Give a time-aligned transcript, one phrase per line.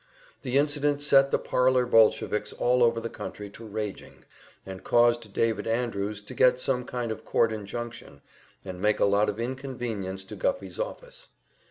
[0.41, 4.25] The incident set the parlor Bolsheviks all over the country to raging,
[4.65, 8.23] and caused David Andrews to get some kind of court injunction,
[8.65, 11.27] and make a lot of inconvenience to Guffey's office.